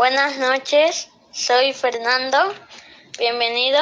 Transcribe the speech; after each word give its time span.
Buenas 0.00 0.38
noches, 0.38 1.08
soy 1.30 1.74
Fernando. 1.74 2.38
Bienvenido 3.18 3.78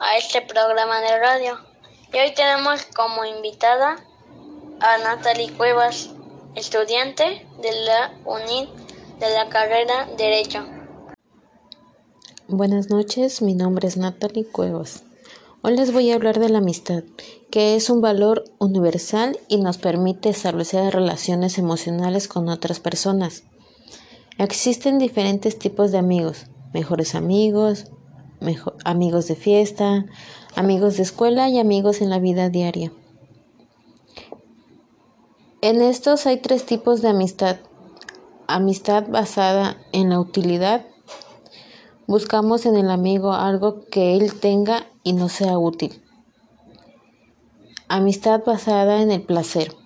a 0.00 0.16
este 0.18 0.42
programa 0.42 1.00
de 1.00 1.16
radio. 1.16 1.60
Y 2.12 2.18
hoy 2.18 2.34
tenemos 2.34 2.84
como 2.86 3.24
invitada 3.24 4.04
a 4.80 4.98
Natalie 4.98 5.52
Cuevas, 5.52 6.10
estudiante 6.56 7.46
de 7.62 7.84
la 7.84 8.12
UNID 8.24 8.68
de 9.20 9.30
la 9.30 9.48
carrera 9.48 10.08
Derecho. 10.18 10.66
Buenas 12.48 12.90
noches, 12.90 13.40
mi 13.40 13.54
nombre 13.54 13.86
es 13.86 13.96
Natalie 13.96 14.50
Cuevas. 14.50 15.04
Hoy 15.62 15.76
les 15.76 15.92
voy 15.92 16.10
a 16.10 16.16
hablar 16.16 16.40
de 16.40 16.48
la 16.48 16.58
amistad, 16.58 17.04
que 17.52 17.76
es 17.76 17.90
un 17.90 18.00
valor 18.00 18.42
universal 18.58 19.38
y 19.46 19.58
nos 19.58 19.78
permite 19.78 20.30
establecer 20.30 20.92
relaciones 20.92 21.58
emocionales 21.58 22.26
con 22.26 22.48
otras 22.48 22.80
personas. 22.80 23.44
Existen 24.40 24.96
diferentes 24.96 25.58
tipos 25.58 25.92
de 25.92 25.98
amigos, 25.98 26.46
mejores 26.72 27.14
amigos, 27.14 27.92
amigos 28.86 29.28
de 29.28 29.36
fiesta, 29.36 30.06
amigos 30.56 30.96
de 30.96 31.02
escuela 31.02 31.50
y 31.50 31.58
amigos 31.58 32.00
en 32.00 32.08
la 32.08 32.18
vida 32.18 32.48
diaria. 32.48 32.90
En 35.60 35.82
estos 35.82 36.24
hay 36.24 36.38
tres 36.38 36.64
tipos 36.64 37.02
de 37.02 37.08
amistad. 37.08 37.58
Amistad 38.46 39.08
basada 39.10 39.76
en 39.92 40.08
la 40.08 40.18
utilidad. 40.18 40.86
Buscamos 42.06 42.64
en 42.64 42.76
el 42.76 42.88
amigo 42.88 43.34
algo 43.34 43.84
que 43.90 44.16
él 44.16 44.40
tenga 44.40 44.86
y 45.02 45.12
no 45.12 45.28
sea 45.28 45.58
útil. 45.58 46.02
Amistad 47.88 48.40
basada 48.46 49.02
en 49.02 49.10
el 49.10 49.20
placer. 49.20 49.76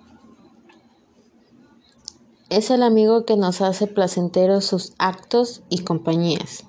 Es 2.49 2.69
el 2.69 2.83
amigo 2.83 3.25
que 3.25 3.37
nos 3.37 3.61
hace 3.61 3.87
placenteros 3.87 4.65
sus 4.65 4.93
actos 4.99 5.63
y 5.69 5.79
compañías. 5.79 6.65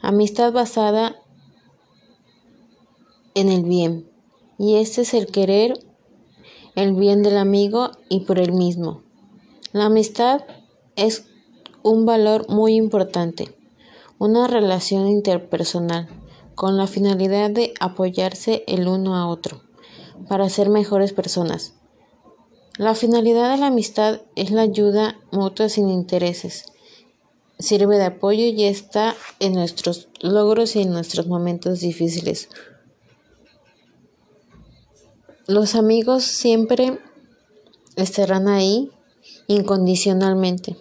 Amistad 0.00 0.52
basada 0.52 1.16
en 3.34 3.50
el 3.50 3.64
bien. 3.64 4.10
Y 4.58 4.76
este 4.76 5.02
es 5.02 5.12
el 5.14 5.26
querer 5.26 5.74
el 6.74 6.94
bien 6.94 7.22
del 7.22 7.36
amigo 7.36 7.90
y 8.08 8.20
por 8.20 8.38
él 8.38 8.52
mismo. 8.52 9.02
La 9.72 9.86
amistad 9.86 10.42
es 10.96 11.26
un 11.82 12.06
valor 12.06 12.48
muy 12.48 12.74
importante, 12.74 13.54
una 14.18 14.46
relación 14.46 15.08
interpersonal 15.08 16.08
con 16.54 16.76
la 16.76 16.86
finalidad 16.86 17.50
de 17.50 17.74
apoyarse 17.80 18.64
el 18.66 18.88
uno 18.88 19.16
a 19.16 19.26
otro 19.26 19.62
para 20.28 20.48
ser 20.48 20.70
mejores 20.70 21.12
personas. 21.12 21.74
La 22.78 22.94
finalidad 22.94 23.50
de 23.50 23.58
la 23.58 23.66
amistad 23.66 24.22
es 24.34 24.50
la 24.50 24.62
ayuda 24.62 25.20
mutua 25.30 25.68
sin 25.68 25.90
intereses. 25.90 26.72
Sirve 27.58 27.98
de 27.98 28.06
apoyo 28.06 28.44
y 28.44 28.64
está 28.64 29.14
en 29.40 29.52
nuestros 29.52 30.08
logros 30.20 30.74
y 30.74 30.80
en 30.80 30.90
nuestros 30.90 31.26
momentos 31.26 31.80
difíciles. 31.80 32.48
Los 35.46 35.74
amigos 35.74 36.24
siempre 36.24 36.98
estarán 37.96 38.48
ahí 38.48 38.90
incondicionalmente. 39.48 40.76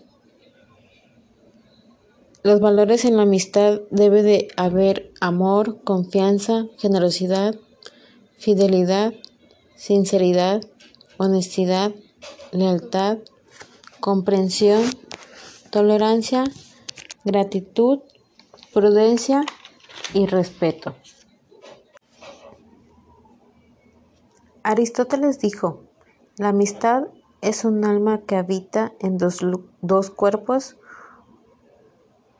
Los 2.41 2.62
valores 2.62 3.03
en 3.03 3.18
la 3.18 3.23
amistad 3.23 3.81
debe 3.91 4.23
de 4.23 4.47
haber 4.56 5.12
amor, 5.19 5.84
confianza, 5.84 6.68
generosidad, 6.78 7.56
fidelidad, 8.38 9.13
sinceridad, 9.75 10.62
honestidad, 11.22 11.92
lealtad, 12.52 13.20
comprensión, 14.00 14.82
tolerancia, 15.70 16.46
gratitud, 17.24 18.00
prudencia 18.74 19.44
y 20.16 20.26
respeto. 20.26 20.96
Aristóteles 24.64 25.40
dijo, 25.40 25.84
la 26.38 26.50
amistad 26.50 27.04
es 27.42 27.66
un 27.66 27.86
alma 27.86 28.22
que 28.22 28.36
habita 28.36 28.94
en 29.00 29.20
dos, 29.20 29.42
dos 29.82 30.09
cuerpos, 30.09 30.78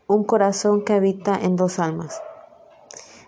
un 0.08 0.24
corazón 0.24 0.84
que 0.84 0.94
habita 0.94 1.36
en 1.40 1.56
dos 1.56 1.78
almas. 1.78 2.20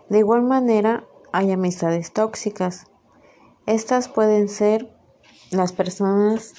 De 0.10 0.18
igual 0.18 0.42
manera, 0.42 1.06
hay 1.32 1.52
amistades 1.52 2.12
tóxicas. 2.12 2.86
Estas 3.68 4.10
pueden 4.10 4.50
ser 4.50 4.93
las 5.54 5.72
personas 5.72 6.54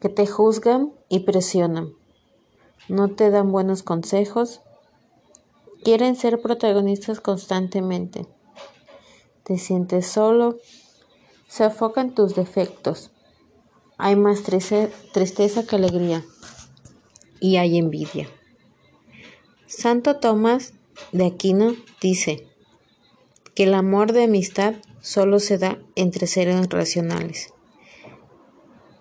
que 0.00 0.08
te 0.08 0.26
juzgan 0.26 0.92
y 1.08 1.20
presionan, 1.20 1.92
no 2.88 3.10
te 3.10 3.30
dan 3.30 3.50
buenos 3.50 3.82
consejos, 3.82 4.60
quieren 5.82 6.16
ser 6.16 6.40
protagonistas 6.40 7.20
constantemente, 7.20 8.26
te 9.42 9.58
sientes 9.58 10.06
solo, 10.06 10.58
se 11.48 11.64
enfoca 11.64 12.00
en 12.00 12.14
tus 12.14 12.34
defectos, 12.34 13.10
hay 13.98 14.16
más 14.16 14.42
tristeza 14.42 15.66
que 15.66 15.76
alegría. 15.76 16.24
Y 17.38 17.56
hay 17.56 17.76
envidia. 17.76 18.28
Santo 19.66 20.16
Tomás 20.16 20.72
de 21.12 21.26
Aquino 21.26 21.74
dice 22.00 22.48
que 23.54 23.64
el 23.64 23.74
amor 23.74 24.12
de 24.12 24.24
amistad 24.24 24.74
solo 25.06 25.38
se 25.38 25.56
da 25.56 25.78
entre 25.94 26.26
seres 26.26 26.68
racionales. 26.68 27.54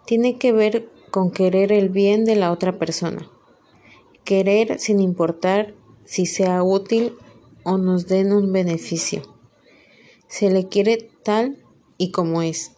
Tiene 0.06 0.38
que 0.38 0.52
ver 0.52 0.88
con 1.10 1.31
querer 1.31 1.72
el 1.72 1.90
bien 1.90 2.25
de 2.25 2.36
la 2.36 2.52
otra 2.52 2.78
persona. 2.78 3.28
Querer 4.24 4.80
sin 4.80 5.00
importar 5.00 5.74
si 6.06 6.28
sea 6.28 6.62
útil 6.62 7.16
o 7.63 7.80
nos 7.80 8.06
den 8.06 8.34
un 8.34 8.54
beneficio. 8.54 9.24
Se 10.28 10.52
le 10.52 10.68
quiere 10.68 11.10
tal 11.24 11.57
y 11.98 12.12
como 12.12 12.44
es. 12.44 12.74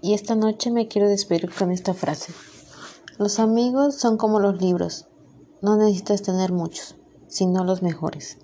Y 0.00 0.14
esta 0.14 0.36
noche 0.36 0.70
me 0.70 0.88
quiero 0.88 1.06
despedir 1.06 1.52
con 1.52 1.70
esta 1.70 1.92
frase. 1.92 2.32
Los 3.18 3.38
amigos 3.38 4.00
son 4.00 4.16
como 4.16 4.40
los 4.40 4.58
libros. 4.58 5.06
No 5.60 5.76
necesitas 5.76 6.22
tener 6.22 6.50
muchos, 6.50 6.96
sino 7.28 7.62
los 7.62 7.82
mejores. 7.82 8.38